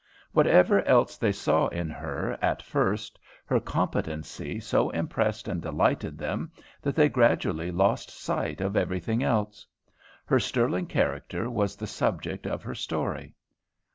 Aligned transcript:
Whatever 0.31 0.83
else 0.87 1.15
they 1.15 1.31
saw 1.31 1.67
in 1.67 1.91
her 1.91 2.35
at 2.41 2.63
first, 2.63 3.19
her 3.45 3.59
competency 3.59 4.59
so 4.59 4.89
impressed 4.89 5.47
and 5.47 5.61
delighted 5.61 6.17
them 6.17 6.51
that 6.81 6.95
they 6.95 7.07
gradually 7.07 7.69
lost 7.69 8.09
sight 8.09 8.61
of 8.61 8.75
everything 8.75 9.21
else. 9.21 9.67
Her 10.25 10.39
sterling 10.39 10.87
character 10.87 11.51
was 11.51 11.75
the 11.75 11.85
subject 11.85 12.47
of 12.47 12.63
her 12.63 12.73
story. 12.73 13.35